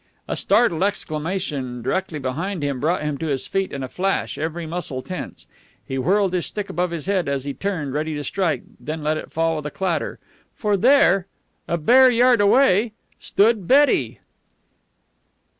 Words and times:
A 0.27 0.35
startled 0.35 0.81
exclamation 0.81 1.83
directly 1.83 2.17
behind 2.17 2.63
him 2.63 2.79
brought 2.79 3.03
him 3.03 3.19
to 3.19 3.27
his 3.27 3.45
feet 3.45 3.71
in 3.71 3.83
a 3.83 3.87
flash, 3.87 4.35
every 4.35 4.65
muscle 4.65 5.03
tense. 5.03 5.45
He 5.87 5.99
whirled 5.99 6.33
his 6.33 6.47
stick 6.47 6.71
above 6.71 6.89
his 6.89 7.05
head 7.05 7.29
as 7.29 7.43
he 7.43 7.53
turned, 7.53 7.93
ready 7.93 8.15
to 8.15 8.23
strike, 8.23 8.63
then 8.79 9.03
let 9.03 9.17
it 9.17 9.31
fall 9.31 9.57
with 9.57 9.65
a 9.67 9.69
clatter. 9.69 10.17
For 10.55 10.75
there, 10.75 11.27
a 11.67 11.77
bare 11.77 12.09
yard 12.09 12.41
away, 12.41 12.93
stood 13.19 13.67
Betty. 13.67 14.19